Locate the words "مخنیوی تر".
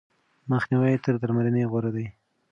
0.51-1.13